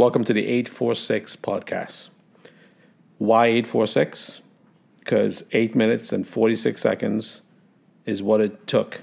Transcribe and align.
Welcome 0.00 0.24
to 0.24 0.32
the 0.32 0.46
846 0.46 1.36
podcast. 1.36 2.08
Why 3.18 3.48
846? 3.48 4.40
Because 5.00 5.44
8 5.52 5.74
minutes 5.74 6.10
and 6.10 6.26
46 6.26 6.80
seconds 6.80 7.42
is 8.06 8.22
what 8.22 8.40
it 8.40 8.66
took 8.66 9.02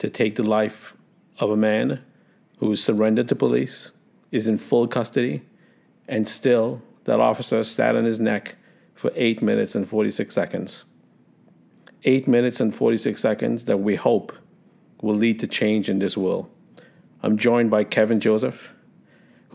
to 0.00 0.10
take 0.10 0.34
the 0.34 0.42
life 0.42 0.96
of 1.38 1.50
a 1.50 1.56
man 1.56 2.02
who 2.56 2.74
surrendered 2.74 3.28
to 3.28 3.36
police, 3.36 3.92
is 4.32 4.48
in 4.48 4.58
full 4.58 4.88
custody, 4.88 5.42
and 6.08 6.28
still 6.28 6.82
that 7.04 7.20
officer 7.20 7.62
sat 7.62 7.94
on 7.94 8.04
his 8.04 8.18
neck 8.18 8.56
for 8.92 9.12
8 9.14 9.40
minutes 9.40 9.76
and 9.76 9.88
46 9.88 10.34
seconds. 10.34 10.82
8 12.02 12.26
minutes 12.26 12.60
and 12.60 12.74
46 12.74 13.20
seconds 13.20 13.64
that 13.66 13.76
we 13.76 13.94
hope 13.94 14.32
will 15.00 15.14
lead 15.14 15.38
to 15.38 15.46
change 15.46 15.88
in 15.88 16.00
this 16.00 16.16
world. 16.16 16.50
I'm 17.22 17.38
joined 17.38 17.70
by 17.70 17.84
Kevin 17.84 18.18
Joseph 18.18 18.73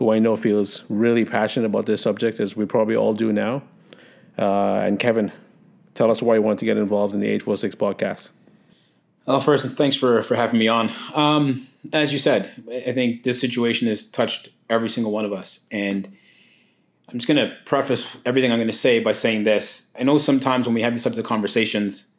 who 0.00 0.10
I 0.10 0.18
know 0.18 0.34
feels 0.34 0.82
really 0.88 1.26
passionate 1.26 1.66
about 1.66 1.84
this 1.84 2.00
subject, 2.00 2.40
as 2.40 2.56
we 2.56 2.64
probably 2.64 2.96
all 2.96 3.12
do 3.12 3.34
now. 3.34 3.62
Uh, 4.38 4.76
and 4.76 4.98
Kevin, 4.98 5.30
tell 5.94 6.10
us 6.10 6.22
why 6.22 6.36
you 6.36 6.40
want 6.40 6.58
to 6.60 6.64
get 6.64 6.78
involved 6.78 7.12
in 7.12 7.20
the 7.20 7.26
846 7.26 7.74
podcast. 7.74 8.30
Well, 9.26 9.42
first, 9.42 9.66
thanks 9.76 9.96
for, 9.96 10.22
for 10.22 10.36
having 10.36 10.58
me 10.58 10.68
on. 10.68 10.88
Um, 11.14 11.66
as 11.92 12.14
you 12.14 12.18
said, 12.18 12.50
I 12.70 12.92
think 12.92 13.24
this 13.24 13.38
situation 13.38 13.88
has 13.88 14.10
touched 14.10 14.48
every 14.70 14.88
single 14.88 15.12
one 15.12 15.26
of 15.26 15.34
us. 15.34 15.66
And 15.70 16.06
I'm 17.10 17.18
just 17.18 17.28
going 17.28 17.46
to 17.46 17.54
preface 17.66 18.08
everything 18.24 18.52
I'm 18.52 18.58
going 18.58 18.68
to 18.68 18.72
say 18.72 19.02
by 19.02 19.12
saying 19.12 19.44
this. 19.44 19.94
I 20.00 20.04
know 20.04 20.16
sometimes 20.16 20.66
when 20.66 20.74
we 20.74 20.80
have 20.80 20.94
these 20.94 21.04
types 21.04 21.18
of 21.18 21.26
conversations, 21.26 22.14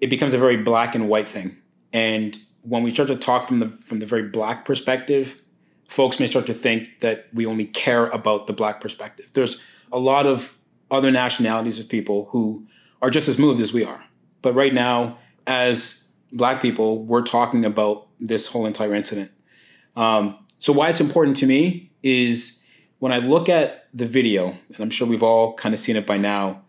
it 0.00 0.10
becomes 0.10 0.32
a 0.32 0.38
very 0.38 0.58
black 0.58 0.94
and 0.94 1.08
white 1.08 1.26
thing. 1.26 1.56
And 1.92 2.38
when 2.62 2.84
we 2.84 2.92
start 2.92 3.08
to 3.08 3.16
talk 3.16 3.48
from 3.48 3.58
the 3.58 3.66
from 3.66 3.98
the 3.98 4.06
very 4.06 4.28
black 4.28 4.64
perspective, 4.64 5.42
folks 5.88 6.20
may 6.20 6.26
start 6.26 6.46
to 6.46 6.54
think 6.54 7.00
that 7.00 7.26
we 7.32 7.46
only 7.46 7.64
care 7.64 8.06
about 8.06 8.46
the 8.46 8.52
black 8.52 8.80
perspective. 8.80 9.30
There's 9.32 9.64
a 9.90 9.98
lot 9.98 10.26
of 10.26 10.56
other 10.90 11.10
nationalities 11.10 11.80
of 11.80 11.88
people 11.88 12.28
who 12.30 12.66
are 13.02 13.10
just 13.10 13.28
as 13.28 13.38
moved 13.38 13.60
as 13.60 13.72
we 13.72 13.84
are. 13.84 14.04
But 14.42 14.54
right 14.54 14.72
now, 14.72 15.18
as 15.46 16.04
black 16.32 16.62
people, 16.62 17.04
we're 17.04 17.22
talking 17.22 17.64
about 17.64 18.06
this 18.20 18.46
whole 18.46 18.66
entire 18.66 18.94
incident. 18.94 19.32
Um, 19.96 20.38
so, 20.58 20.72
why 20.72 20.90
it's 20.90 21.00
important 21.00 21.36
to 21.38 21.46
me 21.46 21.90
is 22.02 22.64
when 22.98 23.12
I 23.12 23.18
look 23.18 23.48
at 23.48 23.88
the 23.94 24.06
video, 24.06 24.48
and 24.48 24.80
I'm 24.80 24.90
sure 24.90 25.06
we've 25.08 25.22
all 25.22 25.54
kind 25.54 25.72
of 25.72 25.78
seen 25.78 25.96
it 25.96 26.06
by 26.06 26.16
now, 26.16 26.62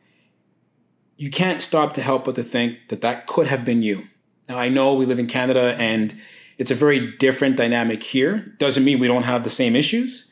you 1.18 1.30
can't 1.30 1.62
stop 1.62 1.94
to 1.94 2.02
help 2.02 2.26
but 2.26 2.36
to 2.36 2.44
think 2.44 2.88
that 2.88 3.02
that 3.02 3.28
could 3.28 3.48
have 3.48 3.66
been 3.66 3.84
you. 3.84 4.08
Now, 4.48 4.58
I 4.58 4.70
know 4.70 4.94
we 4.94 5.06
live 5.06 5.20
in 5.20 5.28
Canada 5.28 5.76
and 5.78 6.16
it's 6.60 6.72
a 6.72 6.76
very 6.76 7.12
different 7.18 7.56
dynamic 7.56 8.04
here. 8.04 8.54
Doesn't 8.60 8.84
mean 8.84 9.00
we 9.00 9.08
don't 9.08 9.24
have 9.24 9.46
the 9.46 9.50
same 9.50 9.76
issues. 9.78 10.26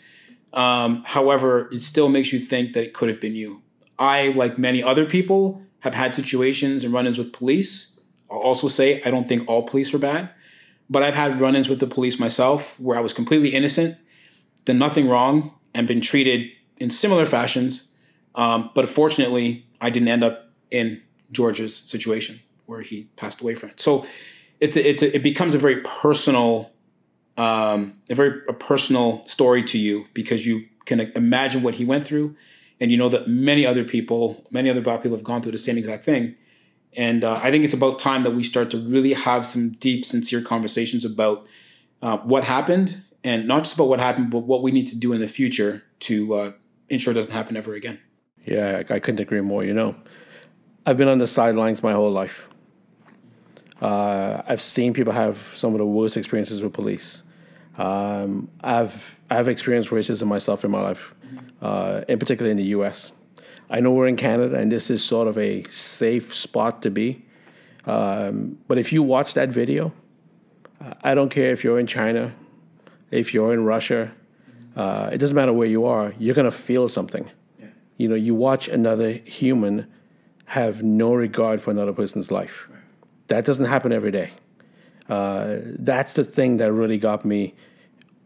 Um, 0.53 1.03
however, 1.06 1.69
it 1.72 1.80
still 1.80 2.09
makes 2.09 2.34
you 2.34 2.39
think 2.39 2.73
that 2.73 2.84
it 2.84 2.94
could 2.94 3.08
have 3.08 3.22
been 3.22 3.36
you. 3.36 3.61
I, 3.97 4.34
like 4.36 4.59
many 4.59 4.84
other 4.84 5.06
people, 5.06 5.64
have 5.80 5.94
had 5.94 6.14
situations 6.14 6.84
and 6.84 6.94
run 6.94 7.08
ins 7.08 7.17
with 7.17 7.31
police. 7.31 7.97
I'll 8.30 8.39
also 8.39 8.67
say 8.67 9.02
I 9.03 9.09
don't 9.09 9.28
think 9.28 9.47
all 9.47 9.64
police 9.64 9.94
are 9.94 10.00
bad, 10.00 10.30
but 10.89 11.02
I've 11.02 11.16
had 11.16 11.39
run 11.39 11.56
ins 11.56 11.69
with 11.69 11.80
the 11.80 11.88
police 11.88 12.19
myself 12.19 12.78
where 12.80 12.97
I 12.97 13.02
was 13.02 13.14
completely 13.14 13.50
innocent, 13.50 13.95
done 14.66 14.78
nothing 14.78 15.08
wrong, 15.08 15.53
and 15.73 15.88
been 15.88 16.02
treated 16.02 16.52
in 16.78 16.89
similar 16.89 17.25
fashions. 17.25 17.89
Um, 18.36 18.69
but 18.75 18.89
fortunately, 18.89 19.66
I 19.80 19.89
didn't 19.89 20.09
end 20.09 20.23
up 20.25 20.50
in 20.72 21.02
George's 21.31 21.75
situation 21.75 22.39
where 22.66 22.81
he 22.81 23.08
passed 23.16 23.39
away 23.39 23.56
from 23.56 23.69
it. 23.69 23.80
So 23.80 24.06
it's 24.59 24.75
a, 24.75 24.89
it's 24.89 25.03
a, 25.03 25.16
it 25.16 25.23
becomes 25.23 25.53
a 25.53 25.58
very 25.58 25.81
personal 25.81 26.72
um, 27.38 28.00
a 28.09 28.16
very 28.16 28.41
a 28.50 28.53
personal 28.53 29.25
story 29.25 29.63
to 29.63 29.77
you 29.77 30.08
because 30.13 30.45
you 30.45 30.66
can 30.86 31.00
imagine 31.16 31.61
what 31.61 31.75
he 31.75 31.86
went 31.86 32.05
through. 32.05 32.36
And 32.80 32.91
you 32.91 32.97
know 32.97 33.09
that 33.09 33.28
many 33.28 33.66
other 33.66 33.83
people 33.83 34.45
many 34.52 34.69
other 34.69 34.81
black 34.81 35.03
people 35.03 35.17
have 35.17 35.23
gone 35.23 35.41
through 35.41 35.52
the 35.52 35.58
same 35.58 35.78
exact 35.78 36.03
thing. 36.03 36.35
And 36.95 37.23
uh, 37.23 37.39
i 37.44 37.52
think 37.52 37.63
it's 37.63 37.73
about 37.73 38.00
time 38.00 38.23
that 38.23 38.31
we 38.31 38.44
start 38.44 38.72
to 38.72 38.78
really 38.78 39.13
have 39.13 39.46
some 39.46 39.72
deep 39.72 40.06
sincere 40.06 40.41
conversations 40.41 41.06
about 41.06 41.46
uh, 42.01 42.17
what 42.17 42.44
happened. 42.44 43.03
And 43.23 43.47
not 43.47 43.63
just 43.63 43.75
about 43.75 43.88
what 43.88 44.00
happened 44.00 44.31
but 44.31 44.40
what 44.40 44.62
we 44.62 44.72
need 44.72 44.88
to 44.88 44.97
do 44.97 45.12
in 45.13 45.19
the 45.19 45.28
future 45.28 45.84
to 46.01 46.34
uh, 46.34 46.51
ensure 46.90 47.12
it 47.12 47.16
doesn't 47.16 47.31
happen 47.31 47.57
ever 47.57 47.73
again. 47.73 48.00
Yeah 48.46 48.84
i 48.90 49.00
couldn't 49.00 49.19
agree 49.19 49.41
more 49.41 49.63
you 49.63 49.73
know. 49.73 49.96
I've 50.85 50.97
been 50.97 51.09
on 51.09 51.17
the 51.17 51.28
sidelines 51.28 51.84
my 51.84 51.94
whole 51.94 52.12
life 52.12 52.47
uh, 53.82 54.42
I've 54.48 54.62
seen 54.62 54.94
people 54.94 55.14
have 55.14 55.38
some 55.54 55.74
of 55.74 55.80
the 55.80 55.86
worst 55.86 56.18
experiences 56.18 56.62
with 56.64 56.74
police. 56.74 57.24
Um, 57.78 58.50
I've 58.62 59.16
I've 59.30 59.48
experienced 59.48 59.90
racism 59.90 60.28
myself 60.28 60.66
in 60.66 60.72
my 60.72 60.82
life, 60.82 61.14
uh, 61.62 62.02
in 62.08 62.18
particular 62.18 62.50
in 62.50 62.58
the 62.58 62.64
U.S. 62.78 63.12
I 63.70 63.82
know 63.82 63.92
we're 63.92 64.08
in 64.08 64.16
Canada, 64.16 64.58
and 64.58 64.72
this 64.72 64.90
is 64.90 65.04
sort 65.04 65.28
of 65.28 65.38
a 65.38 65.64
safe 65.66 66.34
spot 66.34 66.82
to 66.84 66.90
be. 66.90 67.24
Um, 67.86 68.58
but 68.68 68.78
if 68.78 68.92
you 68.92 69.04
watch 69.04 69.34
that 69.36 69.50
video, 69.50 69.94
I 71.04 71.14
don't 71.14 71.30
care 71.30 71.52
if 71.52 71.64
you're 71.64 71.80
in 71.80 71.88
China, 71.88 72.34
if 73.12 73.34
you're 73.34 73.54
in 73.54 73.64
Russia, 73.64 74.12
uh, 74.76 75.09
it 75.12 75.18
doesn't 75.18 75.36
matter 75.36 75.54
where 75.54 75.68
you 75.68 75.86
are. 75.86 76.14
You're 76.18 76.36
gonna 76.36 76.52
feel 76.52 76.88
something. 76.90 77.30
Yeah. 77.59 77.68
You 77.98 78.09
know, 78.09 78.16
you 78.16 78.34
watch 78.34 78.68
another 78.68 79.12
human 79.12 79.88
have 80.46 80.82
no 80.82 81.14
regard 81.14 81.62
for 81.62 81.72
another 81.72 81.94
person's 81.94 82.32
life. 82.32 82.66
Right 82.70 82.78
that 83.28 83.46
doesn't 83.46 83.66
happen 83.66 83.92
every 83.92 84.12
day. 84.12 84.32
Uh, 85.10 85.58
that's 85.80 86.14
the 86.14 86.24
thing 86.24 86.58
that 86.58 86.72
really 86.72 86.98
got 86.98 87.24
me 87.24 87.54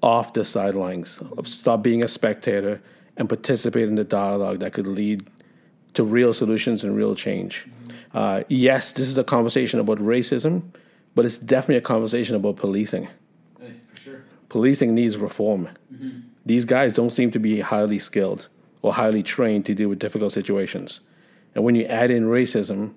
off 0.01 0.33
the 0.33 0.43
sidelines. 0.43 1.21
Stop 1.43 1.83
being 1.83 2.03
a 2.03 2.07
spectator 2.07 2.81
and 3.17 3.29
participate 3.29 3.87
in 3.87 3.95
the 3.95 4.03
dialogue 4.03 4.59
that 4.59 4.73
could 4.73 4.87
lead 4.87 5.27
to 5.93 6.03
real 6.03 6.33
solutions 6.33 6.83
and 6.83 6.95
real 6.95 7.15
change. 7.15 7.67
Uh, 8.13 8.43
yes, 8.47 8.93
this 8.93 9.07
is 9.07 9.17
a 9.17 9.23
conversation 9.23 9.79
about 9.79 9.99
racism, 9.99 10.63
but 11.13 11.25
it's 11.25 11.37
definitely 11.37 11.75
a 11.75 11.81
conversation 11.81 12.35
about 12.35 12.55
policing. 12.55 13.07
Hey, 13.59 13.73
for 13.85 13.95
sure. 13.95 14.23
Policing 14.49 14.95
needs 14.95 15.17
reform. 15.17 15.69
Mm-hmm. 15.93 16.19
These 16.45 16.65
guys 16.65 16.93
don't 16.93 17.11
seem 17.11 17.29
to 17.31 17.39
be 17.39 17.59
highly 17.59 17.99
skilled 17.99 18.47
or 18.81 18.93
highly 18.93 19.21
trained 19.21 19.65
to 19.65 19.75
deal 19.75 19.89
with 19.89 19.99
difficult 19.99 20.31
situations. 20.31 21.01
And 21.53 21.63
when 21.63 21.75
you 21.75 21.85
add 21.85 22.09
in 22.09 22.25
racism, 22.25 22.93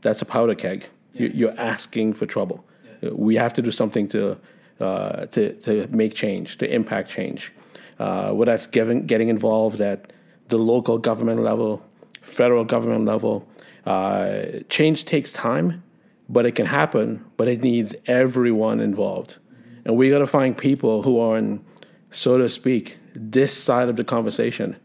that's 0.00 0.22
a 0.22 0.24
powder 0.24 0.54
keg. 0.54 0.88
Yeah. 1.12 1.28
You're 1.34 1.58
asking 1.58 2.14
for 2.14 2.26
trouble. 2.26 2.64
Yeah. 3.02 3.10
We 3.12 3.36
have 3.36 3.52
to 3.54 3.62
do 3.62 3.70
something 3.70 4.08
to, 4.08 4.38
uh, 4.80 5.26
to, 5.26 5.52
to 5.54 5.86
make 5.88 6.14
change, 6.14 6.58
to 6.58 6.72
impact 6.72 7.10
change. 7.10 7.52
Uh, 7.98 8.32
whether 8.32 8.52
that's 8.52 8.66
getting, 8.66 9.06
getting 9.06 9.28
involved 9.28 9.80
at 9.80 10.12
the 10.48 10.58
local 10.58 10.98
government 10.98 11.42
level, 11.42 11.82
federal 12.22 12.64
government 12.64 13.04
level. 13.04 13.46
Uh, 13.86 14.60
change 14.68 15.04
takes 15.04 15.32
time, 15.32 15.82
but 16.28 16.46
it 16.46 16.54
can 16.54 16.66
happen, 16.66 17.24
but 17.36 17.48
it 17.48 17.62
needs 17.62 17.94
everyone 18.06 18.80
involved. 18.80 19.36
Mm-hmm. 19.36 19.80
And 19.86 19.96
we 19.96 20.10
got 20.10 20.18
to 20.18 20.26
find 20.26 20.56
people 20.56 21.02
who 21.02 21.18
are 21.18 21.38
in, 21.38 21.64
so 22.10 22.38
to 22.38 22.48
speak, 22.48 22.98
this 23.14 23.56
side 23.56 23.88
of 23.88 23.96
the 23.96 24.04
conversation 24.04 24.76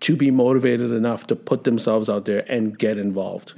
to 0.00 0.16
be 0.16 0.30
motivated 0.30 0.90
enough 0.90 1.26
to 1.28 1.36
put 1.36 1.64
themselves 1.64 2.10
out 2.10 2.24
there 2.24 2.42
and 2.48 2.78
get 2.78 2.98
involved. 2.98 3.54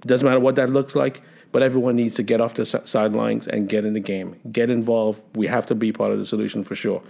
Doesn't 0.00 0.26
matter 0.26 0.40
what 0.40 0.54
that 0.56 0.70
looks 0.70 0.94
like, 0.94 1.22
but 1.52 1.62
everyone 1.62 1.96
needs 1.96 2.14
to 2.16 2.22
get 2.22 2.40
off 2.40 2.54
the 2.54 2.64
sidelines 2.64 3.46
and 3.46 3.68
get 3.68 3.84
in 3.84 3.92
the 3.92 4.00
game, 4.00 4.36
get 4.50 4.70
involved. 4.70 5.22
We 5.34 5.46
have 5.46 5.66
to 5.66 5.74
be 5.74 5.92
part 5.92 6.12
of 6.12 6.18
the 6.18 6.26
solution 6.26 6.64
for 6.64 6.74
sure. 6.74 7.02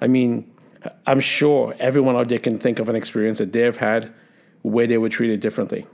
I 0.00 0.06
mean, 0.06 0.50
I'm 1.06 1.20
sure 1.20 1.74
everyone 1.78 2.16
out 2.16 2.28
there 2.28 2.38
can 2.38 2.58
think 2.58 2.78
of 2.78 2.88
an 2.88 2.96
experience 2.96 3.38
that 3.38 3.52
they've 3.52 3.76
had 3.76 4.12
where 4.62 4.86
they 4.86 4.98
were 4.98 5.08
treated 5.08 5.40
differently, 5.40 5.86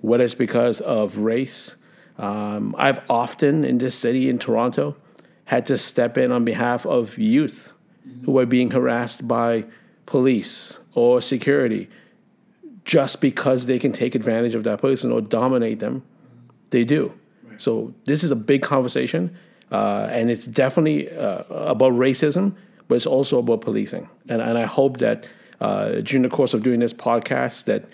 whether 0.00 0.24
it's 0.24 0.34
because 0.34 0.80
of 0.80 1.16
race. 1.18 1.76
Um, 2.18 2.74
I've 2.78 3.00
often 3.10 3.64
in 3.64 3.78
this 3.78 3.94
city 3.94 4.28
in 4.28 4.38
Toronto 4.38 4.96
had 5.44 5.66
to 5.66 5.78
step 5.78 6.16
in 6.18 6.32
on 6.32 6.44
behalf 6.44 6.86
of 6.86 7.18
youth 7.18 7.72
who 8.24 8.38
are 8.38 8.46
being 8.46 8.70
harassed 8.70 9.26
by 9.26 9.64
police 10.06 10.78
or 10.94 11.20
security 11.20 11.88
just 12.84 13.20
because 13.20 13.66
they 13.66 13.78
can 13.78 13.92
take 13.92 14.14
advantage 14.14 14.54
of 14.54 14.64
that 14.64 14.80
person 14.80 15.12
or 15.12 15.20
dominate 15.20 15.78
them, 15.78 16.02
they 16.70 16.84
do. 16.84 17.12
Right. 17.44 17.60
So 17.60 17.94
this 18.06 18.24
is 18.24 18.30
a 18.30 18.36
big 18.36 18.62
conversation, 18.62 19.36
uh, 19.70 20.08
and 20.10 20.30
it's 20.30 20.46
definitely 20.46 21.10
uh, 21.16 21.44
about 21.48 21.92
racism, 21.92 22.54
but 22.88 22.96
it's 22.96 23.06
also 23.06 23.38
about 23.38 23.60
policing. 23.60 24.08
And, 24.28 24.42
and 24.42 24.58
I 24.58 24.66
hope 24.66 24.98
that 24.98 25.26
uh, 25.60 26.00
during 26.00 26.22
the 26.22 26.28
course 26.28 26.54
of 26.54 26.62
doing 26.62 26.80
this 26.80 26.92
podcast, 26.92 27.64
that 27.64 27.84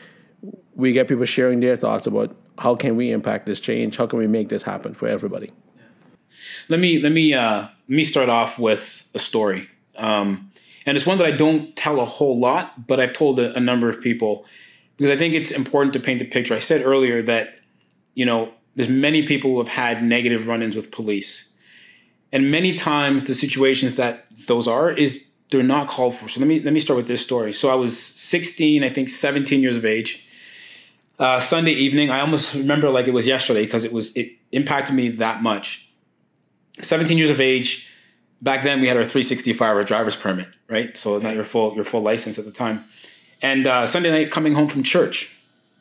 we 0.74 0.92
get 0.92 1.08
people 1.08 1.24
sharing 1.24 1.60
their 1.60 1.76
thoughts 1.76 2.06
about 2.06 2.34
how 2.58 2.74
can 2.74 2.96
we 2.96 3.10
impact 3.10 3.46
this 3.46 3.60
change, 3.60 3.96
how 3.96 4.06
can 4.06 4.18
we 4.18 4.26
make 4.26 4.48
this 4.48 4.62
happen 4.62 4.94
for 4.94 5.08
everybody. 5.08 5.50
Let 6.68 6.80
me 6.80 7.02
let 7.02 7.12
me 7.12 7.34
uh, 7.34 7.62
let 7.62 7.96
me 7.96 8.04
start 8.04 8.28
off 8.28 8.58
with 8.58 9.06
a 9.12 9.18
story, 9.18 9.68
um, 9.96 10.52
and 10.86 10.96
it's 10.96 11.04
one 11.04 11.18
that 11.18 11.26
I 11.26 11.32
don't 11.32 11.74
tell 11.74 12.00
a 12.00 12.04
whole 12.04 12.38
lot, 12.38 12.86
but 12.86 13.00
I've 13.00 13.12
told 13.12 13.38
a, 13.38 13.56
a 13.56 13.60
number 13.60 13.88
of 13.88 14.00
people 14.00 14.46
because 14.98 15.10
I 15.12 15.16
think 15.16 15.32
it's 15.32 15.52
important 15.52 15.92
to 15.94 16.00
paint 16.00 16.18
the 16.18 16.24
picture. 16.26 16.54
I 16.54 16.58
said 16.58 16.82
earlier 16.84 17.22
that, 17.22 17.60
you 18.14 18.26
know, 18.26 18.52
there's 18.74 18.88
many 18.90 19.22
people 19.22 19.52
who 19.52 19.58
have 19.58 19.68
had 19.68 20.02
negative 20.02 20.48
run-ins 20.48 20.74
with 20.74 20.90
police. 20.90 21.54
And 22.32 22.50
many 22.50 22.74
times 22.74 23.24
the 23.24 23.34
situations 23.34 23.96
that 23.96 24.26
those 24.48 24.66
are 24.66 24.90
is 24.90 25.28
they're 25.50 25.62
not 25.62 25.88
called 25.88 26.14
for. 26.14 26.28
So 26.28 26.40
let 26.40 26.48
me 26.48 26.60
let 26.60 26.74
me 26.74 26.80
start 26.80 26.96
with 26.96 27.06
this 27.06 27.22
story. 27.22 27.52
So 27.52 27.70
I 27.70 27.76
was 27.76 27.98
16, 27.98 28.82
I 28.82 28.88
think 28.88 29.08
17 29.08 29.62
years 29.62 29.76
of 29.76 29.84
age. 29.84 30.26
Uh, 31.18 31.40
Sunday 31.40 31.72
evening, 31.72 32.10
I 32.10 32.20
almost 32.20 32.54
remember 32.54 32.90
like 32.90 33.06
it 33.06 33.14
was 33.14 33.26
yesterday 33.26 33.64
because 33.64 33.84
it 33.84 33.92
was 33.92 34.14
it 34.16 34.32
impacted 34.52 34.94
me 34.94 35.08
that 35.10 35.42
much. 35.42 35.90
17 36.82 37.16
years 37.16 37.30
of 37.30 37.40
age. 37.40 37.90
Back 38.40 38.62
then, 38.62 38.80
we 38.80 38.86
had 38.86 38.96
our 38.96 39.02
365 39.02 39.76
our 39.76 39.84
driver's 39.84 40.14
permit, 40.16 40.48
right? 40.68 40.96
So 40.96 41.18
not 41.18 41.34
your 41.34 41.44
full 41.44 41.74
your 41.74 41.84
full 41.84 42.02
license 42.02 42.38
at 42.38 42.44
the 42.44 42.52
time. 42.52 42.84
And 43.42 43.66
uh, 43.66 43.86
Sunday 43.86 44.10
night, 44.10 44.30
coming 44.30 44.54
home 44.54 44.68
from 44.68 44.82
church, 44.82 45.36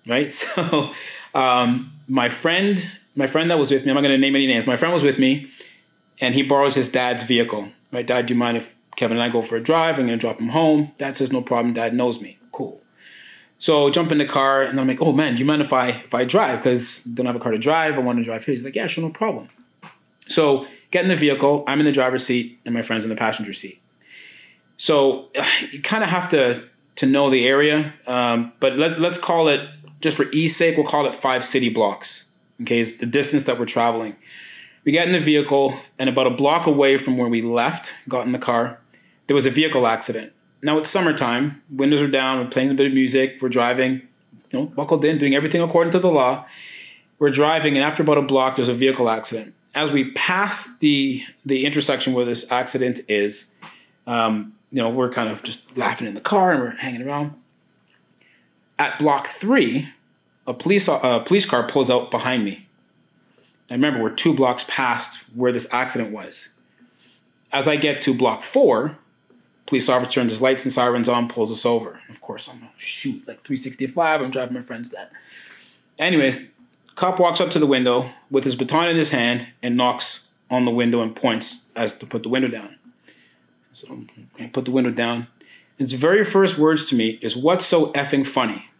right? 0.07 0.31
So 0.33 0.91
um, 1.33 1.91
my 2.07 2.29
friend, 2.29 2.89
my 3.15 3.27
friend 3.27 3.49
that 3.51 3.59
was 3.59 3.71
with 3.71 3.85
me, 3.85 3.91
I'm 3.91 3.95
not 3.95 4.01
going 4.01 4.13
to 4.13 4.17
name 4.17 4.35
any 4.35 4.47
names. 4.47 4.65
My 4.65 4.75
friend 4.75 4.93
was 4.93 5.03
with 5.03 5.19
me, 5.19 5.49
and 6.19 6.33
he 6.33 6.41
borrows 6.41 6.75
his 6.75 6.89
dad's 6.89 7.23
vehicle. 7.23 7.69
Right, 7.91 8.05
Dad, 8.05 8.25
do 8.25 8.33
you 8.33 8.39
mind 8.39 8.57
if 8.57 8.75
Kevin 8.95 9.17
and 9.17 9.23
I 9.23 9.29
go 9.29 9.41
for 9.41 9.55
a 9.55 9.61
drive? 9.61 9.97
I'm 9.97 10.07
going 10.07 10.17
to 10.17 10.21
drop 10.21 10.39
him 10.39 10.49
home. 10.49 10.91
Dad 10.97 11.15
says 11.15 11.31
no 11.31 11.41
problem. 11.41 11.73
Dad 11.73 11.93
knows 11.93 12.21
me. 12.21 12.37
Cool. 12.51 12.81
So 13.59 13.89
jump 13.89 14.11
in 14.11 14.17
the 14.17 14.25
car, 14.25 14.63
and 14.63 14.79
I'm 14.79 14.87
like, 14.87 15.01
oh 15.01 15.11
man, 15.11 15.33
do 15.33 15.39
you 15.39 15.45
mind 15.45 15.61
if 15.61 15.73
I 15.73 15.89
if 15.89 16.13
I 16.13 16.25
drive? 16.25 16.59
Because 16.59 17.03
don't 17.03 17.25
have 17.25 17.35
a 17.35 17.39
car 17.39 17.51
to 17.51 17.57
drive. 17.57 17.95
I 17.95 17.99
want 17.99 18.19
to 18.19 18.23
drive 18.23 18.45
here. 18.45 18.53
He's 18.53 18.65
like, 18.65 18.75
yeah, 18.75 18.87
sure, 18.87 19.03
no 19.03 19.09
problem. 19.09 19.47
So 20.27 20.67
get 20.91 21.03
in 21.03 21.09
the 21.09 21.15
vehicle. 21.15 21.63
I'm 21.67 21.79
in 21.79 21.85
the 21.85 21.91
driver's 21.91 22.25
seat, 22.25 22.59
and 22.65 22.73
my 22.73 22.81
friend's 22.81 23.05
in 23.05 23.09
the 23.09 23.15
passenger 23.15 23.53
seat. 23.53 23.81
So 24.77 25.29
you 25.71 25.81
kind 25.81 26.03
of 26.03 26.09
have 26.09 26.29
to 26.29 26.63
to 26.97 27.05
know 27.05 27.29
the 27.29 27.47
area, 27.47 27.93
um, 28.05 28.53
but 28.59 28.77
let, 28.77 28.99
let's 28.99 29.17
call 29.17 29.47
it 29.47 29.67
just 30.01 30.17
for 30.17 30.25
ease 30.31 30.55
sake. 30.55 30.77
We'll 30.77 30.85
call 30.85 31.05
it 31.05 31.15
five 31.15 31.45
city 31.45 31.69
blocks. 31.69 32.31
Okay, 32.61 32.83
the 32.83 33.05
distance 33.05 33.43
that 33.45 33.59
we're 33.59 33.65
traveling. 33.65 34.15
We 34.83 34.91
get 34.91 35.07
in 35.07 35.13
the 35.13 35.19
vehicle, 35.19 35.73
and 35.99 36.09
about 36.09 36.27
a 36.27 36.31
block 36.31 36.65
away 36.65 36.97
from 36.97 37.17
where 37.17 37.29
we 37.29 37.41
left, 37.41 37.93
got 38.07 38.25
in 38.25 38.31
the 38.31 38.39
car, 38.39 38.79
there 39.27 39.35
was 39.35 39.45
a 39.45 39.51
vehicle 39.51 39.85
accident. 39.85 40.33
Now 40.63 40.77
it's 40.77 40.89
summertime, 40.89 41.61
windows 41.69 42.01
are 42.01 42.07
down, 42.07 42.39
we're 42.39 42.49
playing 42.49 42.71
a 42.71 42.73
bit 42.73 42.87
of 42.87 42.93
music, 42.93 43.39
we're 43.41 43.49
driving, 43.49 44.01
you 44.51 44.59
know, 44.59 44.65
buckled 44.65 45.03
in, 45.05 45.17
doing 45.17 45.35
everything 45.35 45.61
according 45.61 45.91
to 45.91 45.99
the 45.99 46.11
law. 46.11 46.45
We're 47.19 47.31
driving, 47.31 47.75
and 47.75 47.83
after 47.83 48.01
about 48.01 48.17
a 48.17 48.21
block, 48.21 48.55
there's 48.55 48.69
a 48.69 48.73
vehicle 48.73 49.09
accident 49.09 49.53
as 49.77 49.91
we 49.91 50.11
pass 50.11 50.77
the 50.79 51.23
the 51.45 51.65
intersection 51.65 52.13
where 52.13 52.25
this 52.25 52.51
accident 52.51 52.99
is, 53.07 53.53
um, 54.07 54.53
you 54.71 54.81
know, 54.81 54.89
we're 54.89 55.09
kind 55.09 55.29
of 55.29 55.43
just 55.43 55.77
laughing 55.77 56.07
in 56.07 56.13
the 56.13 56.21
car 56.21 56.51
and 56.51 56.61
we're 56.61 56.69
hanging 56.71 57.07
around. 57.07 57.33
At 58.79 58.99
block 58.99 59.27
three, 59.27 59.89
a 60.45 60.53
police 60.53 60.87
uh, 60.87 60.99
a 61.03 61.19
police 61.25 61.45
car 61.45 61.67
pulls 61.67 61.89
out 61.89 62.11
behind 62.11 62.45
me. 62.45 62.67
And 63.69 63.81
remember, 63.81 64.03
we're 64.03 64.15
two 64.15 64.33
blocks 64.33 64.65
past 64.67 65.19
where 65.35 65.51
this 65.51 65.71
accident 65.73 66.13
was. 66.13 66.49
As 67.51 67.67
I 67.67 67.75
get 67.75 68.01
to 68.03 68.13
block 68.13 68.43
four, 68.43 68.97
police 69.65 69.89
officer 69.89 70.11
turns 70.11 70.31
his 70.31 70.41
lights 70.41 70.63
and 70.65 70.73
sirens 70.73 71.09
on, 71.09 71.27
pulls 71.27 71.51
us 71.51 71.65
over. 71.65 71.99
Of 72.09 72.21
course, 72.21 72.47
I'm 72.47 72.67
shoot 72.77 73.27
like 73.27 73.41
365. 73.41 74.21
I'm 74.21 74.31
driving 74.31 74.55
my 74.55 74.61
friend's 74.61 74.89
dad. 74.89 75.09
Anyways, 75.99 76.53
Cop 76.95 77.19
walks 77.19 77.41
up 77.41 77.51
to 77.51 77.59
the 77.59 77.67
window 77.67 78.09
with 78.31 78.43
his 78.43 78.55
baton 78.55 78.87
in 78.87 78.95
his 78.95 79.11
hand 79.11 79.47
and 79.61 79.75
knocks 79.75 80.31
on 80.49 80.65
the 80.65 80.71
window 80.71 81.01
and 81.01 81.15
points 81.15 81.67
as 81.75 81.93
to 81.97 82.05
put 82.05 82.23
the 82.23 82.29
window 82.29 82.47
down. 82.47 82.76
So 83.77 83.95
I 84.39 84.47
put 84.47 84.65
the 84.65 84.71
window 84.71 84.89
down. 84.89 85.27
His 85.77 85.93
very 85.93 86.23
first 86.23 86.57
words 86.57 86.89
to 86.89 86.95
me 86.95 87.19
is, 87.21 87.37
"What's 87.37 87.63
so 87.63 87.93
effing 87.93 88.25
funny?" 88.25 88.71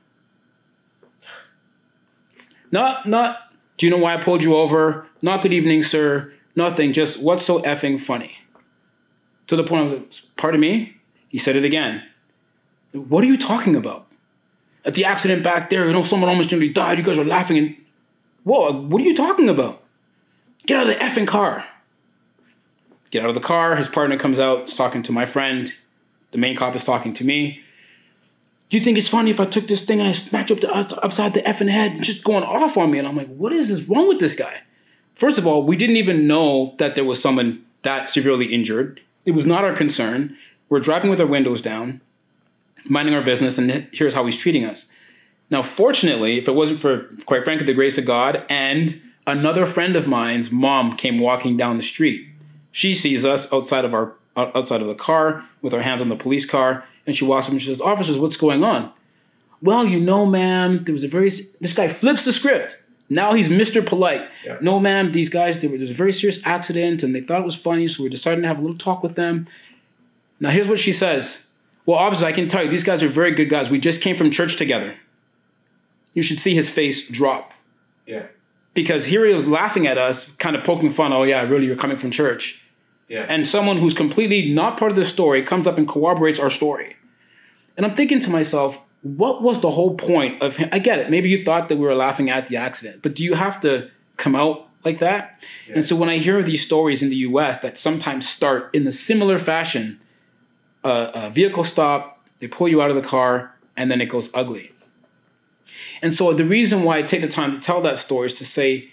Not, 2.71 3.07
not. 3.07 3.53
Do 3.77 3.85
you 3.85 3.91
know 3.91 3.99
why 3.99 4.15
I 4.15 4.17
pulled 4.17 4.41
you 4.41 4.55
over? 4.55 5.05
Not 5.21 5.43
good 5.43 5.53
evening, 5.53 5.83
sir. 5.83 6.33
Nothing. 6.55 6.93
Just 6.93 7.21
what's 7.21 7.45
so 7.45 7.61
effing 7.61 8.01
funny? 8.01 8.39
To 9.45 9.55
the 9.55 9.63
point 9.63 9.93
of, 9.93 10.21
pardon 10.35 10.61
me. 10.61 10.97
He 11.29 11.37
said 11.37 11.55
it 11.55 11.63
again. 11.63 12.03
What 12.91 13.23
are 13.23 13.27
you 13.27 13.37
talking 13.37 13.75
about? 13.75 14.07
At 14.83 14.95
the 14.95 15.05
accident 15.05 15.43
back 15.43 15.69
there, 15.69 15.85
you 15.85 15.93
know, 15.93 16.01
someone 16.01 16.27
almost 16.27 16.51
nearly 16.51 16.69
died. 16.69 16.97
You 16.97 17.03
guys 17.03 17.19
are 17.19 17.23
laughing 17.23 17.57
and 17.59 17.75
Whoa, 18.45 18.71
what 18.71 18.99
are 18.99 19.05
you 19.05 19.15
talking 19.15 19.47
about? 19.47 19.83
Get 20.65 20.77
out 20.77 20.87
of 20.87 20.97
the 20.97 21.05
effing 21.05 21.27
car. 21.27 21.65
Get 23.11 23.23
out 23.23 23.29
of 23.29 23.35
the 23.35 23.41
car. 23.41 23.75
His 23.75 23.87
partner 23.87 24.17
comes 24.17 24.39
out, 24.39 24.65
is 24.65 24.75
talking 24.75 25.03
to 25.03 25.11
my 25.11 25.25
friend. 25.25 25.73
The 26.31 26.37
main 26.37 26.55
cop 26.55 26.75
is 26.75 26.83
talking 26.83 27.13
to 27.13 27.23
me. 27.23 27.63
Do 28.69 28.77
you 28.77 28.83
think 28.83 28.97
it's 28.97 29.09
funny 29.09 29.31
if 29.31 29.39
I 29.39 29.45
took 29.45 29.67
this 29.67 29.85
thing 29.85 29.99
and 29.99 30.09
I 30.09 30.11
smacked 30.11 30.51
up 30.51 30.59
the, 30.59 30.69
uh, 30.69 30.83
upside 31.01 31.33
the 31.33 31.41
effing 31.41 31.69
head 31.69 31.93
and 31.93 32.03
just 32.03 32.23
going 32.23 32.43
off 32.43 32.77
on 32.77 32.91
me? 32.91 32.99
And 32.99 33.07
I'm 33.07 33.15
like, 33.15 33.29
what 33.29 33.53
is 33.53 33.69
this 33.69 33.87
wrong 33.87 34.09
with 34.09 34.19
this 34.19 34.35
guy? 34.35 34.61
First 35.15 35.39
of 35.39 35.47
all, 35.47 35.63
we 35.63 35.77
didn't 35.77 35.95
even 35.95 36.27
know 36.27 36.75
that 36.77 36.95
there 36.95 37.05
was 37.05 37.21
someone 37.21 37.63
that 37.83 38.09
severely 38.09 38.47
injured. 38.47 38.99
It 39.25 39.31
was 39.31 39.45
not 39.45 39.63
our 39.63 39.73
concern. 39.73 40.35
We're 40.69 40.81
driving 40.81 41.09
with 41.09 41.21
our 41.21 41.25
windows 41.25 41.61
down, 41.61 42.01
minding 42.85 43.15
our 43.15 43.21
business, 43.21 43.57
and 43.57 43.87
here's 43.93 44.13
how 44.13 44.25
he's 44.25 44.37
treating 44.37 44.65
us. 44.65 44.87
Now, 45.49 45.61
fortunately, 45.61 46.37
if 46.37 46.49
it 46.49 46.55
wasn't 46.55 46.79
for, 46.79 47.07
quite 47.25 47.45
frankly, 47.45 47.65
the 47.65 47.73
grace 47.73 47.97
of 47.97 48.05
God 48.05 48.45
and 48.49 49.01
another 49.25 49.65
friend 49.65 49.95
of 49.95 50.07
mine's 50.07 50.51
mom 50.51 50.97
came 50.97 51.19
walking 51.19 51.55
down 51.55 51.77
the 51.77 51.83
street. 51.83 52.27
She 52.77 52.93
sees 52.93 53.25
us 53.25 53.51
outside 53.51 53.85
of 53.85 53.93
our 53.93 54.13
outside 54.35 54.81
of 54.81 54.87
the 54.87 54.95
car 54.95 55.43
with 55.63 55.73
our 55.73 55.81
hands 55.81 56.01
on 56.01 56.09
the 56.09 56.15
police 56.15 56.45
car, 56.45 56.83
and 57.07 57.15
she 57.15 57.25
walks 57.25 57.47
up 57.47 57.53
and 57.53 57.61
she 57.61 57.67
says, 57.67 57.81
"Officers, 57.81 58.19
what's 58.19 58.37
going 58.37 58.63
on?" 58.63 58.91
Well, 59.61 59.83
you 59.85 59.99
know, 59.99 60.25
ma'am, 60.25 60.83
there 60.83 60.93
was 60.93 61.03
a 61.03 61.07
very 61.07 61.29
this 61.29 61.73
guy 61.73 61.87
flips 61.87 62.25
the 62.25 62.33
script. 62.33 62.81
Now 63.09 63.33
he's 63.33 63.49
Mr. 63.49 63.83
Polite. 63.83 64.27
Yeah. 64.45 64.57
No, 64.61 64.79
ma'am, 64.79 65.09
these 65.11 65.29
guys 65.29 65.59
there 65.59 65.69
was 65.69 65.89
a 65.89 65.93
very 65.93 66.13
serious 66.13 66.45
accident, 66.45 67.01
and 67.01 67.15
they 67.15 67.21
thought 67.21 67.41
it 67.41 67.45
was 67.45 67.55
funny, 67.55 67.87
so 67.87 68.03
we're 68.03 68.09
deciding 68.09 68.43
to 68.43 68.47
have 68.47 68.59
a 68.59 68.61
little 68.61 68.77
talk 68.77 69.01
with 69.01 69.15
them. 69.15 69.47
Now, 70.39 70.49
here's 70.49 70.67
what 70.67 70.79
she 70.79 70.91
says. 70.91 71.47
Well, 71.87 71.97
officers, 71.97 72.23
I 72.23 72.33
can 72.33 72.47
tell 72.47 72.63
you, 72.63 72.69
these 72.69 72.83
guys 72.83 73.01
are 73.01 73.07
very 73.07 73.31
good 73.31 73.49
guys. 73.49 73.69
We 73.69 73.79
just 73.79 74.01
came 74.01 74.15
from 74.15 74.29
church 74.29 74.57
together 74.57 74.93
you 76.17 76.23
should 76.23 76.39
see 76.39 76.55
his 76.55 76.67
face 76.67 77.07
drop. 77.07 77.53
Yeah. 78.07 78.25
Because 78.73 79.05
here 79.05 79.23
he 79.23 79.35
was 79.35 79.47
laughing 79.47 79.85
at 79.85 79.99
us, 79.99 80.27
kind 80.37 80.55
of 80.55 80.63
poking 80.63 80.89
fun. 80.89 81.13
Oh 81.13 81.21
yeah, 81.21 81.43
really? 81.43 81.67
You're 81.67 81.75
coming 81.75 81.95
from 81.95 82.09
church. 82.09 82.65
Yeah. 83.07 83.25
And 83.29 83.47
someone 83.47 83.77
who's 83.77 83.93
completely 83.93 84.51
not 84.53 84.77
part 84.77 84.91
of 84.91 84.97
the 84.97 85.05
story 85.05 85.41
comes 85.41 85.67
up 85.67 85.77
and 85.77 85.87
corroborates 85.87 86.39
our 86.39 86.49
story. 86.49 86.97
And 87.77 87.85
I'm 87.85 87.93
thinking 87.93 88.19
to 88.21 88.29
myself, 88.29 88.83
what 89.01 89.41
was 89.41 89.61
the 89.61 89.71
whole 89.71 89.95
point 89.95 90.41
of 90.41 90.57
him? 90.57 90.69
I 90.71 90.79
get 90.79 90.99
it. 90.99 91.09
Maybe 91.09 91.29
you 91.29 91.39
thought 91.39 91.69
that 91.69 91.77
we 91.77 91.85
were 91.85 91.95
laughing 91.95 92.29
at 92.29 92.47
the 92.47 92.57
accident, 92.57 93.01
but 93.01 93.15
do 93.15 93.23
you 93.23 93.35
have 93.35 93.59
to 93.61 93.89
come 94.17 94.35
out 94.35 94.67
like 94.83 94.99
that? 94.99 95.41
Yeah. 95.67 95.75
And 95.75 95.85
so 95.85 95.95
when 95.95 96.09
I 96.09 96.17
hear 96.17 96.41
these 96.41 96.61
stories 96.65 97.01
in 97.01 97.09
the 97.09 97.17
US 97.17 97.59
that 97.59 97.77
sometimes 97.77 98.27
start 98.27 98.69
in 98.73 98.85
a 98.87 98.91
similar 98.91 99.37
fashion, 99.37 99.99
uh, 100.83 101.11
a 101.13 101.29
vehicle 101.29 101.63
stop, 101.63 102.25
they 102.39 102.47
pull 102.47 102.67
you 102.67 102.81
out 102.81 102.89
of 102.89 102.95
the 102.95 103.01
car, 103.01 103.55
and 103.75 103.89
then 103.89 104.01
it 104.01 104.07
goes 104.07 104.29
ugly. 104.33 104.71
And 106.01 106.13
so 106.13 106.33
the 106.33 106.45
reason 106.45 106.83
why 106.83 106.97
I 106.97 107.01
take 107.01 107.21
the 107.21 107.27
time 107.27 107.51
to 107.51 107.59
tell 107.59 107.81
that 107.81 107.97
story 107.97 108.27
is 108.27 108.33
to 108.35 108.45
say 108.45 108.91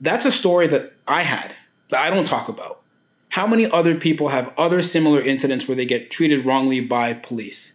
that's 0.00 0.24
a 0.24 0.32
story 0.32 0.66
that 0.68 0.92
I 1.06 1.22
had 1.22 1.54
that 1.88 2.00
I 2.00 2.10
don't 2.10 2.26
talk 2.26 2.48
about. 2.48 2.80
How 3.30 3.46
many 3.46 3.70
other 3.70 3.94
people 3.94 4.28
have 4.28 4.52
other 4.58 4.82
similar 4.82 5.20
incidents 5.20 5.68
where 5.68 5.76
they 5.76 5.86
get 5.86 6.10
treated 6.10 6.44
wrongly 6.44 6.80
by 6.80 7.12
police? 7.12 7.74